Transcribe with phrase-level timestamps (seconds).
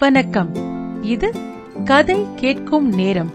[0.00, 0.54] வணக்கம்.
[1.02, 1.32] இது
[1.84, 3.30] கதை கேட்கும் நேரம்.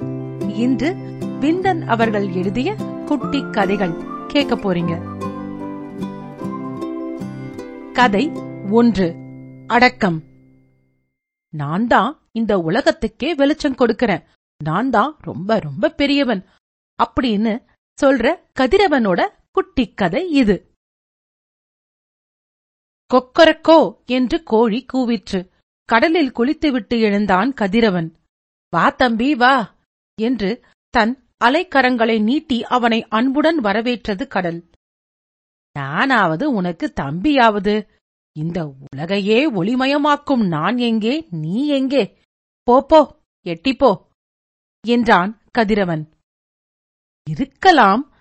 [0.49, 0.93] இன்று
[1.39, 3.93] விந்தன் அவர்கள் எழுதிய குட்டி கதைகள்.
[4.27, 4.93] கேட்க போறீங்க.
[7.91, 8.31] கதை
[8.71, 9.15] ஒன்று.
[9.67, 10.23] அடக்கம்.
[11.49, 14.23] நான் தான் இந்த உலகத்துக்கே வெளிச்சம் கொடுக்கறேன்.
[14.63, 16.45] நான் தான் ரொம்ப ரொம்ப பெரியவன்.
[17.03, 17.65] அப்படின்னு
[18.01, 20.75] சொல்ற கதிரவனோட குட்டி கதை இது.
[23.13, 25.53] கொக்கரக்கோ என்று கோழி கூவிற்று.
[25.85, 28.15] கடலில் குளித்துவிட்டு எழுந்தான் கதிரவன்.
[28.69, 29.75] வா தம்பி வா
[30.21, 34.69] என்று தன் அலைக்கரங்களை நீட்டி அவனை அன்புடன் வரவேற்றது கடல்.
[35.73, 37.87] நானாவது உனக்கு தம்பியாவது.
[38.31, 42.19] இந்த உலகையே ஒளிமயமாக்கும் நான் எங்கே நீ எங்கே?
[42.71, 44.01] போப்போ போ எட்டிப்போ
[44.87, 46.09] என்றான் கதிரவன்.
[47.29, 48.13] இருக்கலாம்.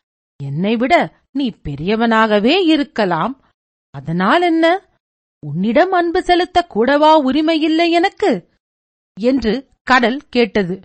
[0.42, 0.94] என்னை விட
[1.30, 3.44] நீ பெரியவனாகவே இருக்கலாம்.
[3.90, 4.93] அதனால் என்ன?
[5.44, 8.48] உன்னிடம் அன்பு செலுத்த கூடவா உரிமையில்லை எனக்கு?
[9.20, 10.80] என்று கடல் கேட்டது.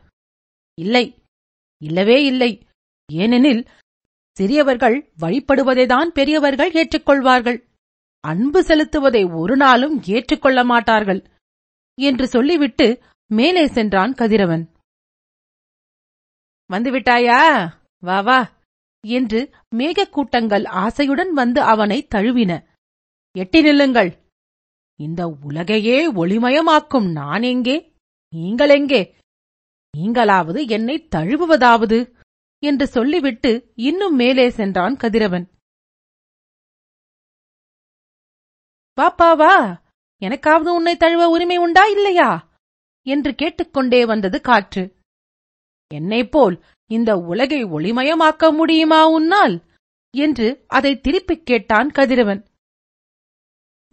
[0.79, 1.23] இல்லை
[1.83, 2.67] இல்லவே இல்லை.
[3.11, 3.67] ஏனெனில்
[4.38, 7.63] சிறியவர்கள் வழிபடுவதைதான் பெரியவர்கள் ஏற்றுக்கொள்வார்கள்.
[8.19, 11.29] அன்பு செலுத்துவதை ஒரு நாளும் ஏற்றுக்கொள்ள மாட்டார்கள்
[12.01, 14.69] என்று சொல்லிவிட்டு மேலே சென்றான் கதிரவன்.
[16.71, 17.73] வந்துவிட்டாயா?
[17.99, 18.57] வா வா
[19.07, 22.63] என்று மேகக்கூட்டங்கள் ஆசையுடன் வந்து அவனை தழுவின.
[23.38, 24.27] எட்டி நில்லுங்கள்.
[25.00, 27.94] இந்த உலகையே ஒளிமயமாக்கும் நான் எங்கே?
[28.30, 29.16] நீங்கள் எங்கே?
[29.97, 32.16] நீங்களாவது என்னை தழுவுவதாவது?
[32.64, 35.50] என்று சொல்லிவிட்டு இன்னும் மேலே சென்றான் கதிரவன்.
[39.02, 39.81] வாப்பா வா!
[40.22, 42.50] எனக்காவது உன்னை தழுவ உரிமை உண்டா இல்லையா?
[43.02, 44.95] என்று கேட்டுக்கொண்டே வந்தது காற்று.
[45.94, 49.63] என்னைப் போல் இந்த உலகை ஒளிமயமாக்க முடியுமா உன்னால்?
[50.17, 52.48] என்று அதை திருப்பிக் கேட்டான் கதிரவன்.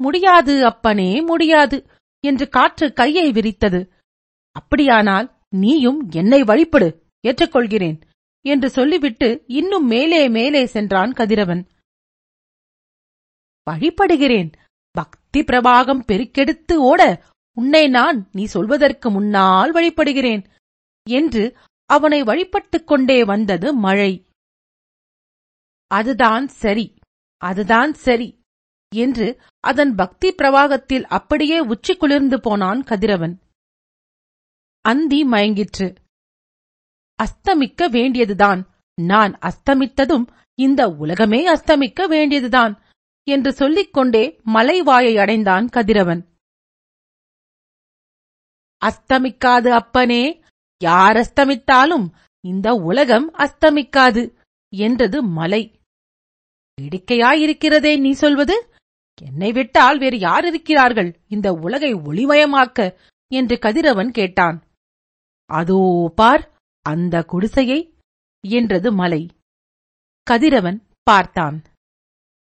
[0.00, 1.78] முடியாது அப்பனே முடியாது
[2.24, 3.80] என்று காற்று கையை விரித்தது.
[4.56, 6.88] அப்படியானால் நீயும் என்னை வழிபடு
[7.22, 7.98] ஏற்றுக்கொள்கிறேன்
[8.44, 11.62] என்று சொல்லிவிட்டு இன்னும் மேலே மேலே சென்றான் கதிரவன்.
[13.66, 14.50] வழிபடுகிறேன்
[14.90, 17.02] பக்தி பிரபாகம் பெருக்கெடுத்து ஓட
[17.56, 20.42] உன்னை நான் நீ சொல்வதற்கு முன்னால் வழிபடுகிறேன்
[21.06, 21.44] என்று
[21.90, 24.12] அவனை வழிபட்டுக் கொண்டே வந்தது மழை.
[25.90, 26.86] அதுதான் சரி
[27.42, 28.28] அதுதான் சரி
[28.92, 29.26] என்று
[29.66, 33.40] அதன் பக்தி பிரவாகத்தில் அப்படியே உச்சி குளிர்ந்து போனான் கதிரவன்.
[34.80, 35.96] அந்தி மயங்கிற்று.
[37.18, 38.60] அஸ்தமிக்க வேண்டியதுதான்.
[39.00, 42.82] நான் அஸ்தமித்ததும் இந்த உலகமே அஸ்தமிக்க வேண்டியதுதான்
[43.28, 46.22] என்று சொல்லிக்கொண்டே மலைவாயை அடைந்தான் கதிரவன்.
[48.82, 50.22] அஸ்தமிக்காது அப்பனே
[50.82, 52.06] யார் அஸ்தமித்தாலும்
[52.40, 54.22] இந்த உலகம் அஸ்தமிக்காது
[54.76, 55.80] என்றது மலை.
[56.80, 58.56] வேடிக்கையாயிருக்கிறதே நீ சொல்வது?
[59.22, 61.20] என்னை விட்டால் வேறு யார் இருக்கிறார்கள்?
[61.28, 62.96] இந்த உலகை ஒளிமயமாக்க
[63.28, 64.64] என்று கதிரவன் கேட்டான்.
[65.50, 66.50] அதோ பார்
[66.82, 67.98] அந்த குடிசையை
[68.40, 69.30] என்றது மலை.
[70.22, 71.64] கதிரவன் பார்த்தான்.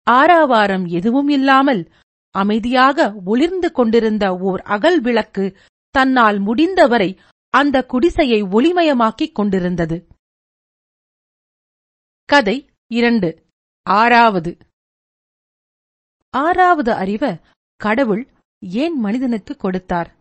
[0.06, 1.90] ஆறாவாரம் எதுவும் இல்லாமல்
[2.30, 5.56] அமைதியாக ஒளிர்ந்து கொண்டிருந்த ஓர் அகல் விளக்கு
[5.90, 10.08] தன்னால் முடிந்தவரை அந்த குடிசையை ஒளிமயமாக்கிக் கொண்டிருந்தது.
[12.28, 13.48] கதை இரண்டு.
[13.82, 14.58] ஆறாவது.
[16.30, 17.40] ஆறாவது அறிவ
[17.76, 18.28] கடவுள்
[18.58, 20.16] ஏன் மனிதனுக்கு கொடுத்தார்?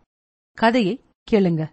[0.51, 1.01] கதையை
[1.31, 1.71] கேளுங்க.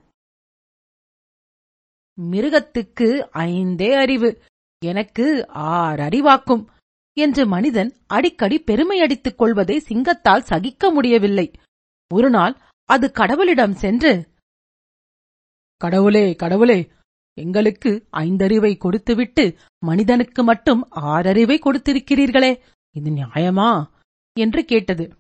[2.21, 4.43] மிருகத்துக்கு ஐந்தே அறிவு.
[4.85, 6.71] எனக்கு ஆறு அறிவாக்கும்.
[7.13, 11.53] என்று மனிதன் அடிக்கடி பெருமையடித்துக் கொள்வதை சிங்கத்தால் சகிக்க முடியவில்லை.
[12.15, 14.31] ஒருநாள் அது கடவுளிடம் சென்று
[15.77, 16.91] கடவுளே கடவுளே
[17.41, 22.61] எங்களுக்கு ஐந்தறிவை கொடுத்துவிட்டு மனிதனுக்கு மட்டும் ஆறறிவை கொடுத்திருக்கிறீர்களே.
[22.91, 23.92] இது நியாயமா?
[24.41, 25.17] என்று கேட்டது.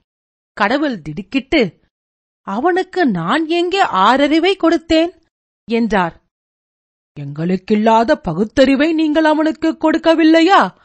[0.52, 1.80] கடவுள் திடுக்கிட்டு
[2.40, 5.22] அவனுக்கு நான் எங்கே ஆறறிவை கொடுத்தேன்?
[5.70, 6.20] என்றார்.
[7.20, 10.78] எங்களுக்கில்லாத பகுத்தறிவை நீங்கள் அவனுக்கு கொடுக்கவில்லையா?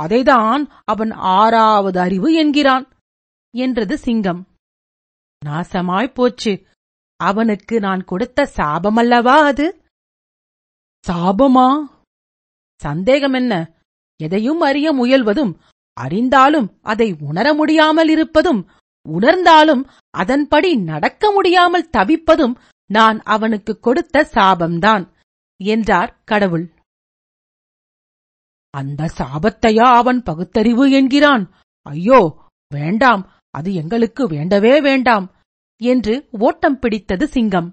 [0.00, 2.92] அதைதான் அவன் ஆறாவது அறிவு என்கிறான்
[3.54, 4.48] என்றது சிங்கம்.
[5.44, 6.66] நாசமாய்ப் போச்சு.
[7.16, 9.84] அவனுக்கு நான் கொடுத்த சாபமல்லவா அது?
[11.08, 11.88] சாபமா?
[12.76, 13.70] சந்தேகம் என்ன
[14.16, 15.58] எதையும் அறிய முயல்வதும்
[16.00, 18.62] அறிந்தாலும் அதை உணர முடியாமல் இருப்பதும்
[19.06, 19.82] உணர்ந்தாலும்
[20.14, 22.54] அதன்படி நடக்க முடியாமல் தவிப்பதும்
[22.90, 25.04] நான் அவனுக்கு கொடுத்த சாபம்தான்
[25.60, 26.64] என்றார் கடவுள்.
[28.74, 31.44] அந்த சாபத்தையா அவன் பகுத்தறிவு என்கிறான்.
[31.86, 32.20] ஐயோ
[32.70, 35.26] வேண்டாம் அது எங்களுக்கு வேண்டவே வேண்டாம்
[35.80, 37.68] என்று ஓட்டம் பிடித்தது சிங்கம்.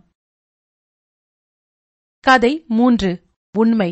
[2.24, 3.12] கதை மூன்று.
[3.56, 3.92] உண்மை.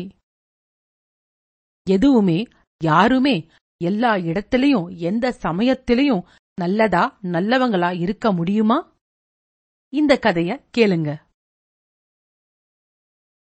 [1.86, 2.38] எதுவுமே
[2.80, 3.36] யாருமே
[3.80, 6.22] எல்லா இடத்திலையும் எந்த சமயத்திலையும்
[6.54, 8.96] நல்லதா நல்லவங்களா இருக்க முடியுமா?
[9.92, 11.22] இந்த கதைய கேளுங்க.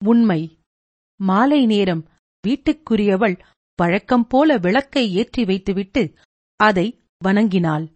[0.04, 0.58] உண்மை.
[1.20, 2.08] மாலை நேரம்
[2.48, 3.42] வீட்டுக்குரியவள்
[3.76, 6.14] வழக்கம் போல விளக்கை ஏற்றி வைத்துவிட்டு
[6.56, 7.92] அதை வணங்கினாள்.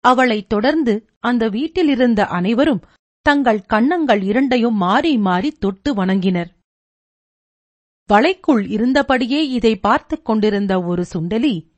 [0.00, 2.82] அவளைத் தொடர்ந்து அந்த வீட்டிலிருந்த அனைவரும்
[3.20, 6.50] தங்கள் கன்னங்கள் இரண்டையும் மாறி மாறி தொட்டு வணங்கினர்.
[8.10, 11.71] வளைக்குள் இருந்தபடியே இதை பார்த்துக் கொண்டிருந்த ஒரு சுண்டலி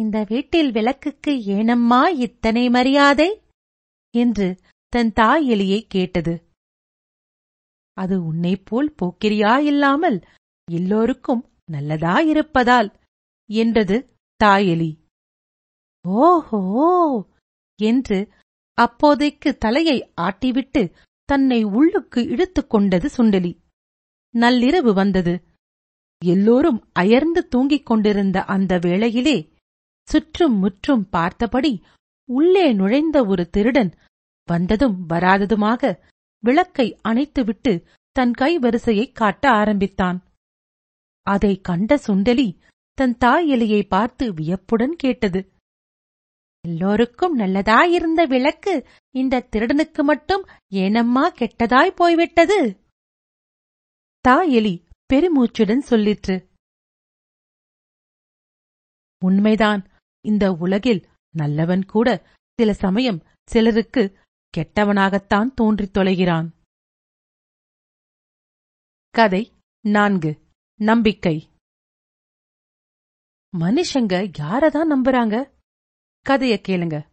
[0.00, 3.28] இந்த வீட்டில் விளக்குக்கு ஏனம்மா இத்தனை மரியாதை?
[4.14, 4.46] என்று
[4.92, 6.34] தன் தாய் எலியை கேட்டது.
[7.96, 10.18] அது உன்னைப் போல் போக்கிரியா இல்லாமல்
[10.68, 11.42] எல்லோருக்கும்
[11.72, 12.88] நல்லதாயிருப்பதால்
[13.50, 13.96] என்றது
[14.40, 14.90] தாயெலி
[16.24, 16.60] ஓஹோ!
[17.78, 18.18] என்று
[18.78, 20.82] அப்போதைக்கு தலையை ஆட்டிவிட்டு
[21.28, 23.52] தன்னை உள்ளுக்கு இழுத்துக் கொண்டது சுண்டலி.
[24.34, 25.34] நள்ளிரவு வந்தது.
[26.22, 29.36] எல்லோரும் அயர்ந்து தூங்கிக் கொண்டிருந்த அந்த வேளையிலே
[30.08, 31.84] சுற்றும் முற்றும் பார்த்தபடி
[32.30, 33.94] உள்ளே நுழைந்த ஒரு திருடன்
[34.46, 36.02] வந்ததும் வராததுமாக
[36.44, 40.24] விளக்கை அணைத்துவிட்டு தன் கை வரிசையைக் காட்ட ஆரம்பித்தான்.
[41.22, 42.60] அதை கண்ட சுண்டலி
[42.92, 45.52] தன் தாய் எலியை பார்த்து வியப்புடன் கேட்டது.
[46.68, 52.80] எல்லோருக்கும் நல்லதாயிருந்த விளக்கு இந்த திருடனுக்கு மட்டும் ஏனம்மா கெட்டதாய் போய்விட்டது?
[54.20, 56.48] தாய் எலி பெருமூச்சுடன் சொல்லிற்று.
[59.24, 59.89] உண்மைதான்
[60.20, 64.18] இந்த உலகில் நல்லவன் கூட சில சமயம் சிலருக்கு
[64.56, 66.50] கெட்டவனாகத்தான் தோன்றித் தொலைகிறான்.
[69.10, 70.40] கதை நான்கு.
[70.74, 71.48] நம்பிக்கை.
[73.58, 75.50] மனுஷங்க யாரதான் நம்புறாங்க?
[76.28, 77.08] கதைய கேளுங்க.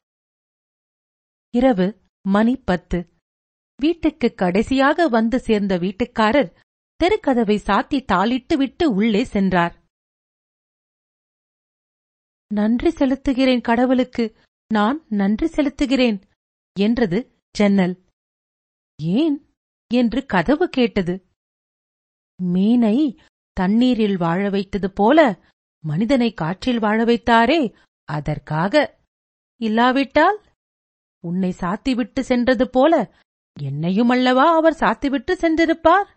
[1.56, 3.10] இரவு மணி பத்து.
[3.82, 6.56] வீட்டுக்கு கடைசியாக வந்து சேர்ந்த வீட்டுக்காரர்
[7.04, 9.77] தெருக்கதவை சாத்தி தாளிட்டு விட்டு உள்ளே சென்றார்.
[12.54, 14.36] நன்றி செலுத்துகிறேன் கடவுளுக்கு
[14.74, 16.22] நான் நன்றி செலுத்துகிறேன்
[16.80, 18.04] என்றது ஜன்னல்.
[19.04, 19.54] ஏன்?
[19.94, 21.28] என்று கதவு கேட்டது.
[22.44, 23.20] மீனை
[23.54, 25.46] தண்ணீரில் வாழ வைத்தது போல
[25.86, 29.00] மனிதனை காற்றில் வாழ வைத்தாரே அதற்காக.
[29.62, 30.42] இல்லாவிட்டால்
[31.28, 33.16] உன்னை சாத்திவிட்டு சென்றது போல
[33.60, 36.10] என்னையும் அல்லவா அவர் சாத்திவிட்டு சென்றிருப்பார்?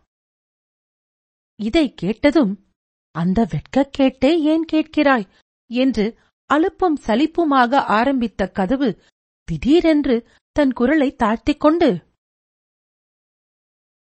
[1.61, 2.67] இதை கேட்டதும்
[3.11, 5.29] அந்த வெட்கக் கேட்டே ஏன் கேட்கிறாய்?
[5.71, 6.19] என்று
[6.55, 9.03] அலுப்பும் சலிப்புமாக ஆரம்பித்த கதவு
[9.45, 12.09] திடீரென்று தன் குரலை தாழ்த்திக் கொண்டு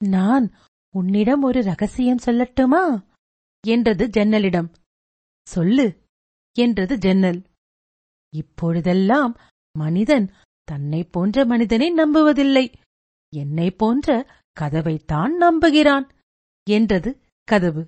[0.04, 0.54] நான்
[0.90, 3.06] உன்னிடம் ஒரு ரகசியம் சொல்லட்டுமா?
[3.66, 4.74] என்றது ஜன்னலிடம்.
[5.46, 6.02] சொல்லு
[6.52, 7.44] என்றது ஜன்னல்.
[8.36, 9.38] இப்பொழுதெல்லாம்
[9.78, 10.32] மனிதன்
[10.62, 12.72] தன்னை போன்ற மனிதனை நம்புவதில்லை.
[13.36, 14.30] என்னை போன்ற
[14.60, 16.06] கதவைத்தான் நம்புகிறான்
[16.70, 17.82] என்றது கதவு.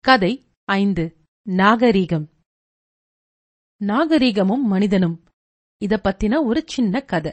[0.00, 1.23] கதை ஐந்து.
[1.50, 2.26] நாகரீகம்.
[3.80, 5.24] நாகரீகமும் மனிதனும்.
[5.78, 7.32] இத பத்தின ஒரு சின்ன கதை.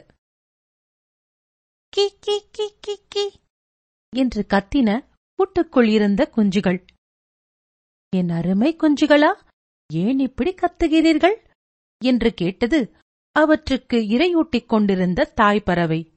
[1.88, 3.40] கி கி கி கி கி
[4.16, 6.86] என்று கத்தின கூட்டுக்குள் இருந்த குஞ்சுகள்.
[8.16, 9.42] என் அருமை குஞ்சுகளா
[9.92, 11.48] ஏன் இப்படி கத்துகிறீர்கள்?
[12.04, 12.96] என்று கேட்டது
[13.32, 16.14] அவற்றுக்கு இரையூட்டிக் கொண்டிருந்த தாய் பறவை.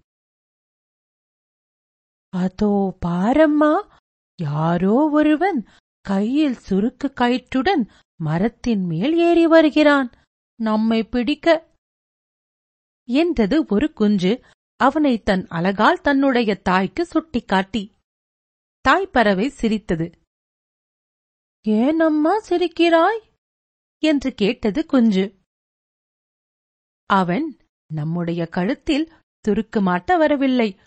[2.30, 3.74] அதோ பாரம்மா
[4.42, 5.68] யாரோ ஒருவன்
[6.06, 10.12] கையில் சுருக்கு கயிற்றுடன் மரத்தின் மேல் ஏறி வருகிறான்.
[10.62, 11.68] நம்மை பிடிக்க
[13.08, 14.42] என்றது ஒரு குஞ்சு.
[14.76, 17.84] அவனை தன் அழகால் தன்னுடைய தாய்க்கு சுட்டிக்காட்டி.
[18.90, 20.08] தாய்ப்பறவை சிரித்தது.
[21.68, 23.22] ஏன் அம்மா சிரிக்கிறாய்?
[24.00, 25.26] என்று கேட்டது குஞ்சு.
[27.06, 27.58] அவன்
[27.94, 29.12] நம்முடைய கழுத்தில்
[29.48, 30.80] சுருக்கு மாட்ட வரவில்லை.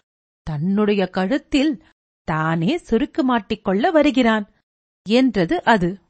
[0.43, 1.83] தன்னுடைய கழுத்தில்
[2.23, 4.47] தானே சுருக்கு மாட்டிக்கொள்ள வருகிறான்.
[5.09, 6.01] என்றது அது.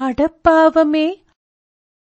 [0.00, 1.24] அடப்பாவமே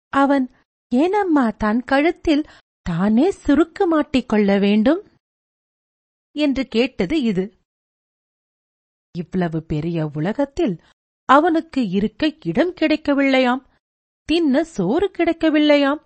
[0.09, 0.49] அவன்
[0.95, 2.43] ஏனம்மா தன் கழுத்தில்
[2.81, 5.07] தானே சுருக்கு மாட்டிக்கொள்ள வேண்டும்?
[6.35, 7.57] என்று கேட்டது இது.
[9.17, 10.81] இவ்வளவு பெரிய உலகத்தில்
[11.25, 13.65] அவனுக்கு இருக்க இடம் கிடைக்கவில்லையாம்.
[14.23, 16.01] தின்ன சோறு கிடைக்கவில்லையாம்.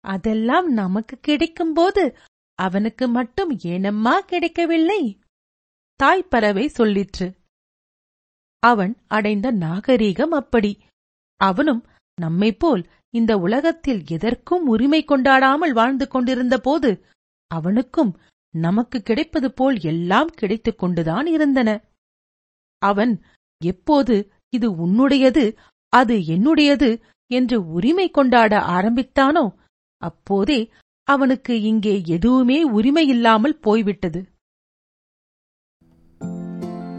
[0.00, 2.18] அதெல்லாம் நமக்கு கிடைக்கும்போது
[2.54, 5.18] அவனுக்கு மட்டும் ஏனம்மா கிடைக்கவில்லை?
[6.04, 7.39] தாய்ப்பறவை சொல்லிற்று.
[8.62, 10.72] அவன் அடைந்த நாகரீகம் அப்படி.
[11.40, 11.82] அவனும்
[12.18, 16.90] நம்மைப்போல் இந்த உலகத்தில் எதற்கும் உரிமை கொண்டாடாமல் வாழ்ந்து கொண்டிருந்த போது
[17.50, 18.12] அவனுக்கும்
[18.54, 21.70] நமக்கு கிடைப்பது போல் எல்லாம் கிடைத்துக் கொண்டுதான் இருந்தன.
[22.82, 23.12] அவன்
[23.60, 24.14] எப்போது
[24.48, 25.44] இது உன்னுடையது
[25.92, 26.90] அது என்னுடையது
[27.30, 29.44] என்று உரிமை கொண்டாட ஆரம்பித்தானோ
[30.02, 30.60] அப்போதே
[31.08, 34.20] அவனுக்கு இங்கே எதுவுமே உரிமையில்லாமல் போய்விட்டது.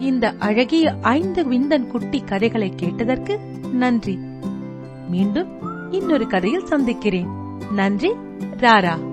[0.02, 3.40] இந்த அழகிய ஐந்து விந்தன் குட்டி கதைகளை கேட்டதற்கு
[3.74, 4.20] நன்றி.
[5.10, 5.48] மீண்டும்
[5.92, 7.28] இன்னொரு கதையில் சந்திக்கிறேன்.
[7.72, 8.12] நன்றி
[8.58, 9.11] ராரா.